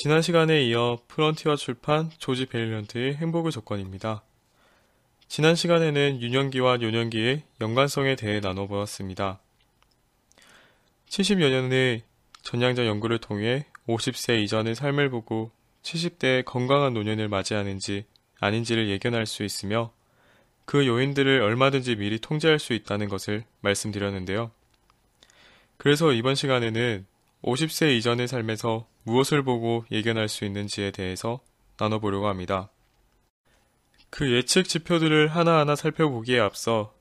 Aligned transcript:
지난 0.00 0.22
시간에 0.22 0.62
이어 0.62 0.96
프런티어 1.08 1.56
출판 1.56 2.08
조지 2.18 2.46
베일런트의 2.46 3.16
행복의 3.16 3.50
조건입니다. 3.50 4.22
지난 5.26 5.56
시간에는 5.56 6.22
유년기와 6.22 6.80
요년기의 6.80 7.42
연관성에 7.60 8.14
대해 8.14 8.38
나눠보았습니다. 8.38 9.40
70여 11.08 11.50
년의 11.50 12.02
전향적 12.42 12.86
연구를 12.86 13.18
통해 13.18 13.66
50세 13.88 14.40
이전의 14.44 14.76
삶을 14.76 15.10
보고 15.10 15.50
70대의 15.82 16.44
건강한 16.44 16.94
노년을 16.94 17.26
맞이하는지 17.26 18.04
아닌지를 18.38 18.88
예견할 18.90 19.26
수 19.26 19.42
있으며 19.42 19.90
그 20.64 20.86
요인들을 20.86 21.42
얼마든지 21.42 21.96
미리 21.96 22.20
통제할 22.20 22.60
수 22.60 22.72
있다는 22.72 23.08
것을 23.08 23.42
말씀드렸는데요. 23.62 24.52
그래서 25.76 26.12
이번 26.12 26.36
시간에는 26.36 27.04
50세 27.42 27.96
이전의 27.96 28.28
삶에서 28.28 28.86
무엇을 29.08 29.42
보고 29.42 29.86
예견할 29.90 30.28
수 30.28 30.44
있는지에 30.44 30.90
대해서 30.90 31.40
나눠보려고 31.78 32.28
합니다. 32.28 32.68
그 34.10 34.30
예측 34.32 34.68
지표들을 34.68 35.28
하나하나 35.28 35.76
살펴보기에 35.76 36.38
앞서 36.38 36.92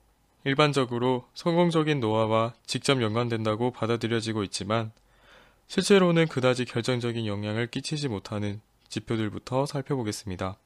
일반적으로 0.45 1.27
성공적인 1.33 1.99
노화와 1.99 2.53
직접 2.65 3.01
연관된다고 3.01 3.71
받아들여지고 3.71 4.43
있지만 4.45 4.93
실제로는 5.67 6.29
그다지 6.29 6.63
결정적인 6.63 7.27
영향을 7.27 7.67
끼치지 7.67 8.07
못하는 8.07 8.61
지표들부터 8.87 9.65
살펴보겠습니다. 9.65 10.57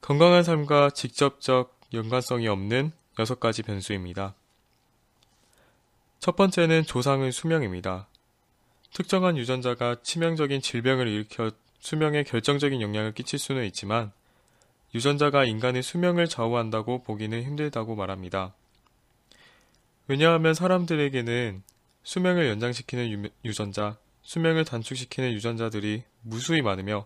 건강한 0.00 0.44
삶과 0.44 0.90
직접적 0.90 1.80
연관성이 1.92 2.46
없는 2.46 2.92
6가지 3.16 3.66
변수입니다. 3.66 4.36
첫 6.20 6.36
번째는 6.36 6.84
조상의 6.84 7.32
수명입니다. 7.32 8.06
특정한 8.96 9.36
유전자가 9.36 9.96
치명적인 10.02 10.62
질병을 10.62 11.06
일으켜 11.06 11.50
수명에 11.80 12.22
결정적인 12.22 12.80
영향을 12.80 13.12
끼칠 13.12 13.38
수는 13.38 13.66
있지만 13.66 14.10
유전자가 14.94 15.44
인간의 15.44 15.82
수명을 15.82 16.30
좌우한다고 16.30 17.02
보기는 17.02 17.42
힘들다고 17.42 17.94
말합니다. 17.94 18.54
왜냐하면 20.08 20.54
사람들에게는 20.54 21.62
수명을 22.04 22.48
연장시키는 22.48 23.30
유전자, 23.44 23.98
수명을 24.22 24.64
단축시키는 24.64 25.30
유전자들이 25.32 26.04
무수히 26.22 26.62
많으며 26.62 27.04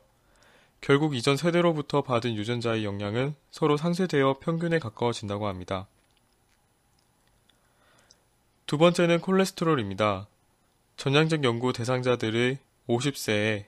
결국 0.81 1.17
이전 1.17 1.37
세대로부터 1.37 2.03
받은 2.03 2.37
유전자의 2.37 2.85
영향은 2.85 3.35
서로 3.51 3.77
상쇄되어 3.77 4.39
평균에 4.39 4.79
가까워진다고 4.79 5.49
합니다. 5.49 5.89
두 8.67 8.79
번째는 8.79 9.21
콜레스테롤입니다. 9.23 10.29
전향적 11.01 11.45
연구 11.45 11.73
대상자들의 11.73 12.59
50세에 12.87 13.65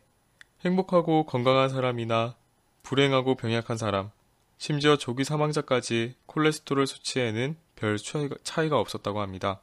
행복하고 0.67 1.25
건강한 1.25 1.71
사람이나 1.71 2.35
불행하고 2.83 3.37
병약한 3.37 3.79
사람, 3.79 4.11
심지어 4.59 4.99
조기 4.99 5.25
사망자까지 5.25 6.15
콜레스테롤 6.27 6.87
수치에는 6.87 7.57
별 7.75 7.97
차이가 7.97 8.79
없었다고 8.79 9.23
합니다. 9.23 9.61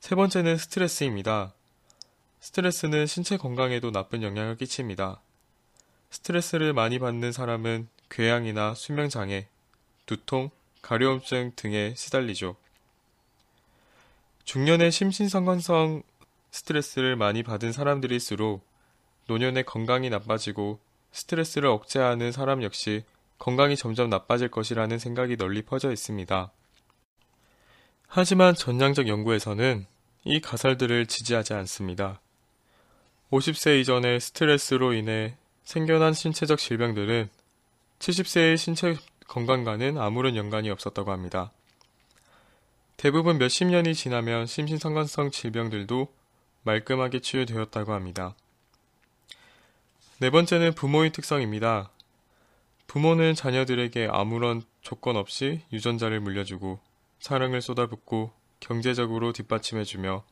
세 0.00 0.16
번째는 0.16 0.56
스트레스입니다. 0.56 1.52
스트레스는 2.40 3.06
신체 3.06 3.36
건강에도 3.36 3.92
나쁜 3.92 4.24
영향을 4.24 4.56
끼칩니다. 4.56 5.20
스트레스를 6.10 6.72
많이 6.72 6.98
받는 6.98 7.30
사람은 7.30 7.86
궤양이나 8.08 8.74
수면장애, 8.74 9.46
두통, 10.06 10.50
가려움증 10.82 11.52
등에 11.54 11.94
시달리죠. 11.96 12.56
중년의 14.50 14.90
심신상관성 14.90 16.02
스트레스를 16.50 17.14
많이 17.14 17.44
받은 17.44 17.70
사람들일수록 17.70 18.66
노년의 19.28 19.62
건강이 19.62 20.10
나빠지고 20.10 20.80
스트레스를 21.12 21.68
억제하는 21.68 22.32
사람 22.32 22.64
역시 22.64 23.04
건강이 23.38 23.76
점점 23.76 24.10
나빠질 24.10 24.48
것이라는 24.48 24.98
생각이 24.98 25.36
널리 25.36 25.62
퍼져 25.62 25.92
있습니다. 25.92 26.50
하지만 28.08 28.56
전향적 28.56 29.06
연구에서는 29.06 29.86
이 30.24 30.40
가설들을 30.40 31.06
지지하지 31.06 31.54
않습니다. 31.54 32.20
50세 33.30 33.80
이전의 33.80 34.18
스트레스로 34.18 34.94
인해 34.94 35.36
생겨난 35.62 36.12
신체적 36.12 36.58
질병들은 36.58 37.28
70세의 38.00 38.56
신체 38.56 38.96
건강과는 39.28 39.96
아무런 39.96 40.34
연관이 40.34 40.70
없었다고 40.70 41.12
합니다. 41.12 41.52
대부분 43.00 43.38
몇십 43.38 43.68
년이 43.68 43.94
지나면 43.94 44.44
심신상관성 44.44 45.30
질병들도 45.30 46.12
말끔하게 46.64 47.20
치유되었다고 47.20 47.94
합니다. 47.94 48.34
네 50.18 50.28
번째는 50.28 50.74
부모의 50.74 51.10
특성입니다. 51.12 51.88
부모는 52.88 53.34
자녀들에게 53.34 54.08
아무런 54.10 54.60
조건 54.82 55.16
없이 55.16 55.62
유전자를 55.72 56.20
물려주고 56.20 56.78
사랑을 57.20 57.62
쏟아붓고 57.62 58.32
경제적으로 58.60 59.32
뒷받침해주며 59.32 60.22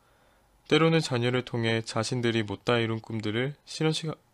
때로는 0.68 1.00
자녀를 1.00 1.46
통해 1.46 1.80
자신들이 1.80 2.42
못다 2.42 2.76
이룬 2.76 3.00
꿈들을 3.00 3.54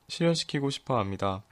실현시키고 0.09 0.71
싶어 0.71 0.99
합니다. 0.99 1.45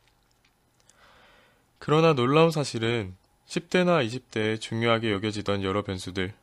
그러나 1.79 2.13
놀라운 2.13 2.51
사실은 2.51 3.15
10대나 3.47 4.05
20대에 4.05 4.61
중요하게 4.61 5.13
여겨지던 5.13 5.63
여러 5.63 5.85
변수들, 5.85 6.35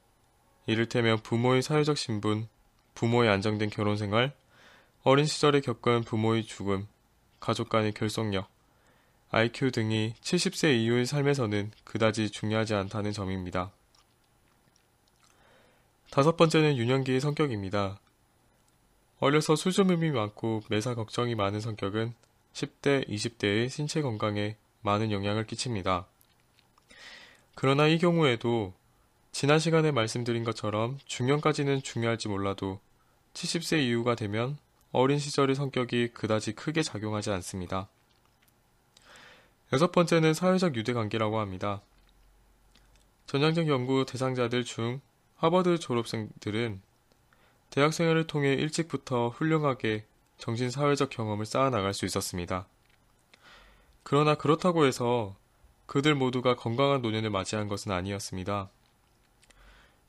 이를테면 0.69 1.19
부모의 1.21 1.63
사회적 1.63 1.97
신분, 1.97 2.47
부모의 2.93 3.27
안정된 3.31 3.71
결혼 3.71 3.97
생활, 3.97 4.33
어린 5.03 5.25
시절에 5.25 5.61
겪은 5.61 6.03
부모의 6.03 6.43
죽음, 6.43 6.87
가족 7.39 7.69
간의 7.69 7.93
결속력, 7.93 8.47
IQ 9.31 9.71
등이 9.71 10.13
70세 10.21 10.75
이후의 10.79 11.07
삶에서는 11.07 11.71
그다지 11.85 12.29
중요하지 12.29 12.75
않다는 12.75 13.13
점입니다. 13.13 13.71
다섯 16.11 16.37
번째는 16.37 16.77
유년기의 16.77 17.19
성격입니다. 17.19 17.99
어려서 19.19 19.55
수줍음이 19.55 20.11
많고 20.11 20.61
매사 20.69 20.93
걱정이 20.93 21.33
많은 21.33 21.61
성격은 21.61 22.13
10대, 22.53 23.09
20대의 23.09 23.69
신체 23.69 24.03
건강에 24.03 24.55
많은 24.81 25.11
영향을 25.11 25.47
끼칩니다. 25.47 26.05
그러나 27.55 27.87
이 27.87 27.97
경우에도 27.97 28.73
지난 29.31 29.59
시간에 29.59 29.91
말씀드린 29.91 30.43
것처럼 30.43 30.97
중년까지는 31.05 31.81
중요할지 31.81 32.27
몰라도 32.27 32.79
70세 33.33 33.81
이후가 33.83 34.15
되면 34.15 34.57
어린 34.91 35.19
시절의 35.19 35.55
성격이 35.55 36.09
그다지 36.09 36.53
크게 36.53 36.81
작용하지 36.81 37.31
않습니다. 37.31 37.87
여섯 39.71 39.91
번째는 39.91 40.33
사회적 40.33 40.75
유대관계라고 40.75 41.39
합니다. 41.39 41.81
전향적 43.27 43.67
연구 43.67 44.05
대상자들 44.05 44.63
중 44.63 44.99
하버드 45.37 45.77
졸업생들은 45.77 46.81
대학 47.69 47.93
생활을 47.93 48.25
통해 48.25 48.53
일찍부터 48.53 49.29
훌륭하게 49.29 50.05
정신사회적 50.39 51.11
경험을 51.11 51.45
쌓아나갈 51.45 51.93
수 51.93 52.05
있었습니다. 52.05 52.65
그러나 54.01 54.33
그렇다고 54.33 54.85
해서 54.85 55.35
그들 55.85 56.15
모두가 56.15 56.55
건강한 56.55 57.01
노년을 57.01 57.29
맞이한 57.29 57.67
것은 57.67 57.91
아니었습니다. 57.91 58.69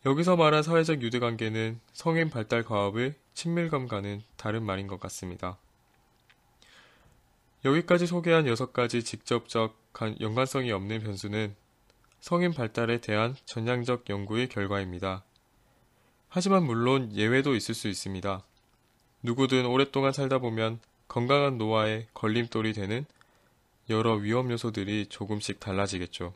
여기서 0.07 0.37
말한 0.37 0.63
사회적 0.63 1.03
유대 1.03 1.19
관계는 1.19 1.79
성인 1.93 2.31
발달 2.31 2.63
과업의 2.63 3.15
친밀감과는 3.35 4.23
다른 4.39 4.65
말인 4.65 4.87
것 4.87 4.99
같습니다. 4.99 5.59
여기까지 7.67 8.07
소개한 8.07 8.47
6가지 8.47 9.05
직접적 9.05 9.77
연관성이 10.21 10.73
없는 10.73 11.01
변수는 11.01 11.55
성인 12.21 12.55
발달에 12.55 13.03
대한 13.03 13.37
전향적 13.45 14.09
연구의 14.09 14.49
결과입니다. 14.49 15.23
하지만 16.31 16.65
물론 16.65 17.15
예외도 17.15 17.55
있을 17.55 17.75
수 17.75 17.89
있습니다. 17.89 18.43
누구든 19.23 19.67
오랫동안 19.67 20.13
살다 20.13 20.39
보면 20.39 20.81
건강한 21.09 21.59
노화에 21.59 22.07
걸림돌이 22.15 22.73
되는 22.73 23.05
여러 23.91 24.15
위험 24.15 24.51
요소들이 24.51 25.07
조금씩 25.11 25.61
달라지겠죠. 25.61 26.33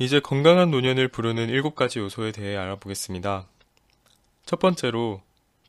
이제 0.00 0.18
건강한 0.18 0.70
노년을 0.70 1.08
부르는 1.08 1.48
7가지 1.48 1.98
요소에 2.00 2.32
대해 2.32 2.56
알아보겠습니다. 2.56 3.46
첫 4.46 4.58
번째로 4.58 5.20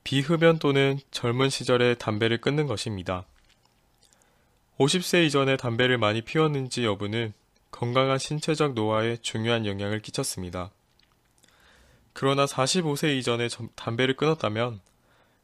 비흡연 0.05 0.57
또는 0.57 0.99
젊은 1.11 1.49
시절에 1.49 1.95
담배를 1.95 2.39
끊는 2.39 2.65
것입니다. 2.65 3.25
50세 4.79 5.25
이전에 5.25 5.57
담배를 5.57 5.97
많이 5.97 6.21
피웠는지 6.21 6.85
여부는 6.85 7.33
건강한 7.71 8.17
신체적 8.17 8.73
노화에 8.73 9.17
중요한 9.17 9.65
영향을 9.65 10.01
끼쳤습니다. 10.01 10.71
그러나 12.13 12.45
45세 12.45 13.17
이전에 13.17 13.49
담배를 13.75 14.15
끊었다면 14.15 14.79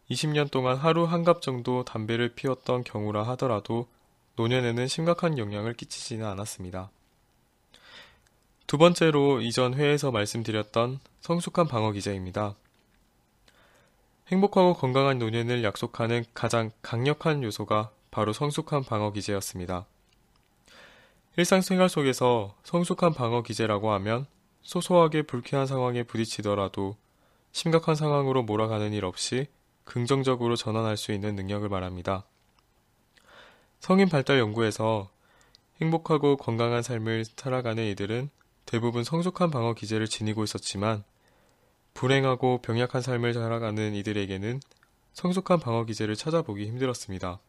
20년 0.09 0.49
동안 0.49 0.77
하루 0.77 1.03
한 1.03 1.25
갑 1.25 1.41
정도 1.41 1.83
담배를 1.83 2.35
피웠던 2.35 2.85
경우라 2.85 3.23
하더라도 3.31 3.89
노년에는 4.37 4.87
심각한 4.87 5.37
영향을 5.37 5.73
끼치지는 5.73 6.25
않았습니다. 6.25 6.89
두 8.67 8.77
번째로 8.77 9.39
이전 9.39 9.75
회에서 9.75 10.11
말씀드렸던 10.11 10.99
성숙한 11.21 11.69
방어 11.69 11.93
기제입니다. 11.93 12.53
행복하고 14.27 14.73
건강한 14.73 15.19
노년을 15.19 15.63
약속하는 15.63 16.25
가장 16.33 16.71
강력한 16.81 17.43
요소가 17.43 17.91
바로 18.11 18.33
성숙한 18.33 18.83
방어 18.83 19.13
기제였습니다. 19.13 19.85
일상생활 21.37 21.87
속에서 21.87 22.57
성숙한 22.65 23.13
방어 23.13 23.41
기제라고 23.41 23.93
하면 23.93 24.25
소소하게 24.63 25.21
불쾌한 25.21 25.65
상황에 25.65 26.03
부딪히더라도 26.03 26.97
심각한 27.53 27.95
상황으로 27.95 28.43
몰아가는 28.43 28.91
일 28.91 29.05
없이 29.05 29.47
긍정적으로 29.85 30.57
전환할 30.57 30.97
수 30.97 31.13
있는 31.13 31.35
능력을 31.35 31.69
말합니다. 31.69 32.25
성인 33.79 34.09
발달 34.09 34.39
연구에서 34.39 35.09
행복하고 35.79 36.35
건강한 36.35 36.83
삶을 36.83 37.23
살아가는 37.37 37.81
이들은 37.85 38.29
대부분 38.67 39.05
성숙한 39.05 39.49
방어 39.49 39.73
기제를 39.73 40.07
지니고 40.07 40.43
있었지만 40.43 41.05
불행하고 41.93 42.61
병약한 42.61 43.01
삶을 43.01 43.33
살아가는 43.33 43.95
이들에게는 43.95 44.59
성숙한 45.13 45.61
방어 45.61 45.85
기제를 45.85 46.17
찾아보기 46.17 46.67
힘들었습니다. 46.67 47.39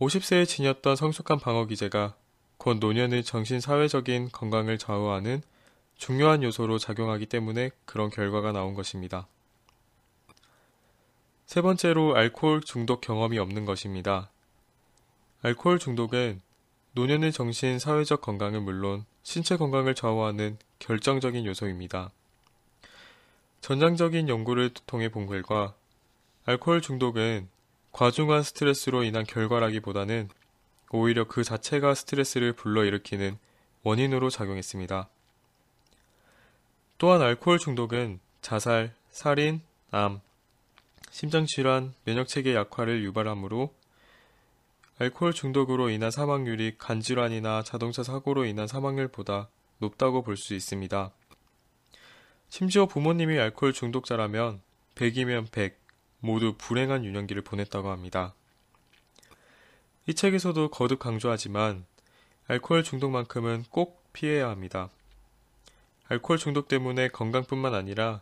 50세에 0.00 0.48
지녔던 0.48 0.96
성숙한 0.96 1.38
방어 1.38 1.66
기제가 1.66 2.14
곧 2.56 2.78
노년의 2.78 3.22
정신사회적인 3.22 4.30
건강을 4.32 4.78
좌우하는 4.78 5.42
중요한 5.98 6.42
요소로 6.42 6.78
작용하기 6.78 7.26
때문에 7.26 7.70
그런 7.84 8.08
결과가 8.08 8.52
나온 8.52 8.72
것입니다. 8.72 9.28
세 11.44 11.60
번째로 11.60 12.16
알코올 12.16 12.62
중독 12.62 13.02
경험이 13.02 13.38
없는 13.38 13.66
것입니다. 13.66 14.30
알코올 15.42 15.78
중독은 15.78 16.40
노년의 16.92 17.32
정신 17.32 17.78
사회적 17.78 18.20
건강은 18.20 18.62
물론 18.62 19.04
신체 19.22 19.56
건강을 19.56 19.94
좌우하는 19.94 20.58
결정적인 20.80 21.46
요소입니다. 21.46 22.10
전장적인 23.60 24.28
연구를 24.28 24.70
통해 24.86 25.08
본 25.08 25.26
결과 25.26 25.74
알코올 26.46 26.80
중독은 26.80 27.48
과중한 27.92 28.42
스트레스로 28.42 29.04
인한 29.04 29.24
결과라기보다는 29.24 30.28
오히려 30.90 31.28
그 31.28 31.44
자체가 31.44 31.94
스트레스를 31.94 32.54
불러일으키는 32.54 33.38
원인으로 33.82 34.30
작용했습니다. 34.30 35.08
또한 36.98 37.22
알코올 37.22 37.58
중독은 37.58 38.18
자살, 38.42 38.92
살인, 39.10 39.60
암, 39.90 40.20
심장질환, 41.10 41.94
면역체계 42.04 42.54
약화를 42.54 43.04
유발하므로 43.04 43.72
알코올 45.00 45.32
중독으로 45.32 45.88
인한 45.88 46.10
사망률이 46.10 46.74
간질환이나 46.76 47.62
자동차 47.62 48.02
사고로 48.02 48.44
인한 48.44 48.66
사망률보다 48.66 49.48
높다고 49.78 50.22
볼 50.22 50.36
수 50.36 50.52
있습니다. 50.52 51.10
심지어 52.50 52.84
부모님이 52.84 53.38
알코올 53.38 53.72
중독자라면 53.72 54.60
100이면 54.96 55.50
100 55.50 55.80
모두 56.18 56.54
불행한 56.58 57.06
유년기를 57.06 57.40
보냈다고 57.40 57.88
합니다. 57.88 58.34
이 60.06 60.12
책에서도 60.12 60.68
거듭 60.68 60.98
강조하지만 60.98 61.86
알코올 62.48 62.84
중독만큼은 62.84 63.64
꼭 63.70 64.04
피해야 64.12 64.50
합니다. 64.50 64.90
알코올 66.08 66.38
중독 66.38 66.68
때문에 66.68 67.08
건강뿐만 67.08 67.72
아니라 67.72 68.20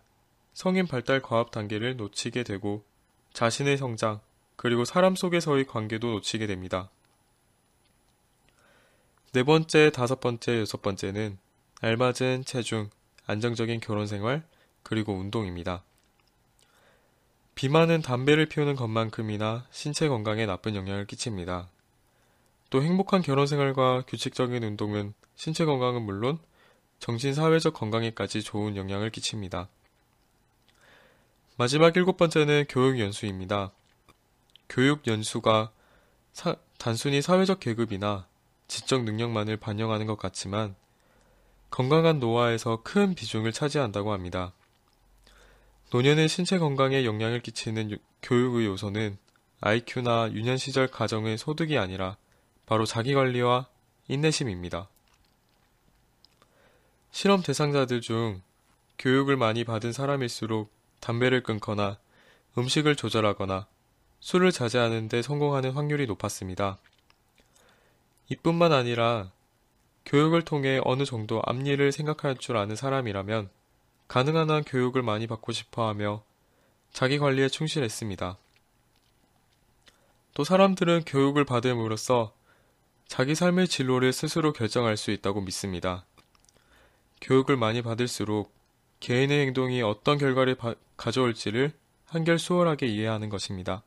성인 0.55 0.87
발달 0.87 1.23
과업 1.23 1.51
단계를 1.51 1.97
놓치게 1.97 2.45
되고 2.45 2.85
자신의 3.33 3.79
성장, 3.79 4.21
그리고 4.59 4.85
사람 4.85 5.15
속에서의 5.15 5.69
관계도 5.69 6.11
놓치게 6.11 6.49
됩니다. 6.49 6.91
네 9.33 9.45
번째, 9.45 9.91
다섯 9.91 10.19
번째, 10.19 10.59
여섯 10.59 10.83
번째는 10.83 11.39
알맞은 11.81 12.45
체중, 12.45 12.91
안정적인 13.27 13.79
결혼 13.79 14.09
생활, 14.09 14.43
그리고 14.83 15.15
운동입니다. 15.15 15.85
비만은 17.55 18.03
담배를 18.03 18.47
피우는 18.47 18.75
것만큼이나 18.75 19.65
신체 19.71 20.09
건강에 20.09 20.45
나쁜 20.45 20.75
영향을 20.75 21.07
끼칩니다. 21.07 21.69
또 22.71 22.83
행복한 22.83 23.23
결혼 23.23 23.47
생활과 23.47 24.03
규칙적인 24.09 24.65
운동은 24.65 25.15
신체 25.37 25.67
건강은 25.67 26.03
물론 26.03 26.41
정신 26.99 27.33
사회적 27.33 27.75
건강에까지 27.75 28.43
좋은 28.43 28.77
영향을 28.77 29.11
끼칩니다. 29.11 29.69
마지막 31.57 31.97
일곱 31.97 32.17
번째는 32.17 32.65
교육 32.69 32.99
연수입니다. 32.99 33.71
교육 34.69 35.07
연수가 35.07 35.71
사, 36.33 36.57
단순히 36.79 37.23
사회적 37.23 37.61
계급이나 37.61 38.27
지적 38.69 39.05
능력만을 39.05 39.57
반영하는 39.57 40.07
것 40.07 40.19
같지만 40.19 40.77
건강한 41.71 42.19
노화에서 42.19 42.83
큰 42.83 43.15
비중을 43.15 43.53
차지한다고 43.53 44.13
합니다. 44.13 44.53
노년의 45.91 46.29
신체 46.29 46.59
건강에 46.59 47.05
영향을 47.05 47.41
끼치는 47.41 47.97
교육의 48.23 48.67
요소는 48.67 49.19
IQ나 49.61 50.31
유년 50.33 50.57
시절 50.57 50.87
가정의 50.87 51.39
소득이 51.39 51.79
아니라 51.79 52.17
바로 52.67 52.85
자기관리와 52.85 53.67
인내심입니다. 54.09 54.89
실험 57.11 57.43
대상자들 57.43 58.01
중 58.01 58.43
교육을 58.99 59.37
많이 59.37 59.65
받은 59.65 59.93
사람일수록 59.93 60.71
담배를 61.01 61.43
끊거나 61.43 61.99
음식을 62.57 62.97
조절하거나 62.97 63.67
술을 64.21 64.53
자제하는 64.53 65.09
데 65.09 65.23
성공하는 65.23 65.73
확률이 65.73 66.07
높았습니다. 66.07 66.79
이뿐만 68.29 68.73
아니라 68.73 69.31
교육을 70.05 70.43
통해 70.45 70.81
어느 70.85 71.05
정도 71.05 71.43
앞일을 71.45 71.93
생각할 71.93 72.37
줄 72.37 72.57
아는 72.57 72.77
사람이라면 72.77 73.51
가능한 74.09 74.51
한 74.51 74.65
교육을 74.65 75.03
많이 75.03 75.27
받고 75.27 75.53
싶어 75.53 75.87
하며 75.87 76.23
자기 76.93 77.19
관리에 77.19 77.49
충실했습니다. 77.49 78.39
또 80.35 80.45
사람들은 80.45 81.05
교육을 81.05 81.45
받음으로써 81.45 82.33
자기 83.07 83.35
삶의 83.35 83.69
진로를 83.69 84.13
스스로 84.13 84.53
결정할 84.53 84.97
수 84.97 85.11
있다고 85.11 85.41
믿습니다. 85.43 86.05
교육을 87.21 87.57
많이 87.57 87.83
받을수록 87.83 88.53
개인의 89.01 89.47
행동이 89.47 89.83
어떤 89.83 90.19
결과를 90.19 90.55
바, 90.55 90.75
가져올지를 90.97 91.73
한결 92.07 92.39
수월하게 92.39 92.87
이해하는 92.87 93.29
것입니다. 93.29 93.83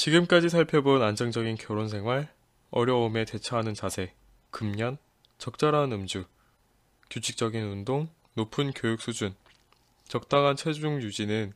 지금까지 0.00 0.48
살펴본 0.48 1.02
안정적인 1.02 1.56
결혼 1.56 1.90
생활, 1.90 2.32
어려움에 2.70 3.26
대처하는 3.26 3.74
자세, 3.74 4.14
금년, 4.50 4.96
적절한 5.36 5.92
음주, 5.92 6.24
규칙적인 7.10 7.62
운동, 7.62 8.08
높은 8.32 8.72
교육 8.72 9.02
수준, 9.02 9.34
적당한 10.08 10.56
체중 10.56 11.02
유지는 11.02 11.52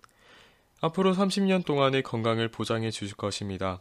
앞으로 0.83 1.15
30년 1.15 1.65
동안의 1.65 2.03
건강을 2.03 2.49
보장해 2.49 2.91
주실 2.91 3.17
것입니다. 3.17 3.81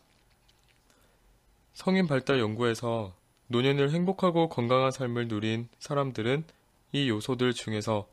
성인 1.73 2.07
발달 2.07 2.39
연구에서 2.39 3.13
노년을 3.47 3.91
행복하고 3.91 4.47
건강한 4.47 4.91
삶을 4.91 5.27
누린 5.27 5.67
사람들은 5.79 6.45
이 6.93 7.09
요소들 7.09 7.51
중에서 7.51 8.07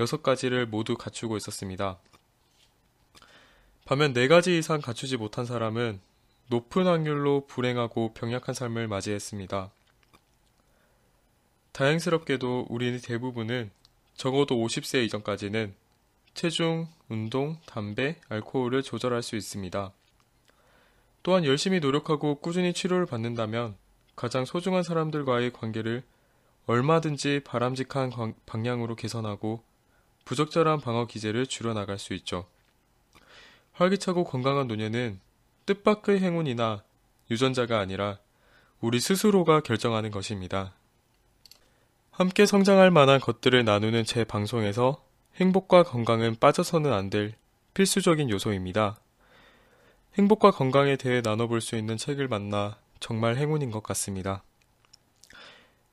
6가지를 0.00 0.66
모두 0.66 0.96
갖추고 0.96 1.36
있었습니다. 1.36 2.00
반면 3.86 4.14
네 4.14 4.28
가지 4.28 4.56
이상 4.56 4.80
갖추지 4.80 5.18
못한 5.18 5.44
사람은 5.44 6.00
높은 6.48 6.86
확률로 6.86 7.46
불행하고 7.46 8.14
병약한 8.14 8.54
삶을 8.54 8.88
맞이했습니다. 8.88 9.70
다행스럽게도 11.72 12.68
우리 12.70 12.98
대부분은 12.98 13.70
적어도 14.14 14.56
50세 14.56 15.04
이전까지는 15.04 15.74
체중, 16.32 16.88
운동, 17.10 17.58
담배, 17.66 18.16
알코올을 18.30 18.82
조절할 18.82 19.22
수 19.22 19.36
있습니다. 19.36 19.92
또한 21.22 21.44
열심히 21.44 21.80
노력하고 21.80 22.36
꾸준히 22.36 22.72
치료를 22.72 23.04
받는다면 23.04 23.76
가장 24.16 24.46
소중한 24.46 24.82
사람들과의 24.82 25.52
관계를 25.52 26.02
얼마든지 26.64 27.42
바람직한 27.44 28.34
방향으로 28.46 28.96
개선하고 28.96 29.62
부적절한 30.24 30.80
방어 30.80 31.06
기제를 31.06 31.46
줄여나갈 31.46 31.98
수 31.98 32.14
있죠. 32.14 32.46
활기차고 33.74 34.24
건강한 34.24 34.66
노년은 34.66 35.20
뜻밖의 35.66 36.20
행운이나 36.20 36.82
유전자가 37.30 37.78
아니라 37.78 38.18
우리 38.80 39.00
스스로가 39.00 39.60
결정하는 39.60 40.10
것입니다. 40.10 40.74
함께 42.10 42.46
성장할 42.46 42.90
만한 42.90 43.20
것들을 43.20 43.64
나누는 43.64 44.04
제 44.04 44.24
방송에서 44.24 45.04
행복과 45.36 45.82
건강은 45.82 46.36
빠져서는 46.40 46.92
안 46.92 47.10
될 47.10 47.34
필수적인 47.74 48.30
요소입니다. 48.30 48.96
행복과 50.16 50.52
건강에 50.52 50.96
대해 50.96 51.20
나눠볼 51.22 51.60
수 51.60 51.76
있는 51.76 51.96
책을 51.96 52.28
만나 52.28 52.78
정말 53.00 53.36
행운인 53.36 53.72
것 53.72 53.82
같습니다. 53.82 54.44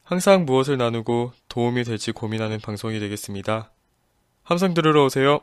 항상 0.03 0.45
무엇을 0.45 0.77
나누고 0.77 1.33
도움이 1.49 1.83
될지 1.83 2.11
고민하는 2.11 2.59
방송이 2.59 2.99
되겠습니다. 2.99 3.71
함성 4.43 4.73
들으러 4.73 5.05
오세요. 5.05 5.41